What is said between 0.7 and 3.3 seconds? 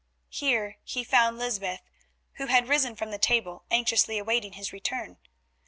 he found Lysbeth, who had risen from the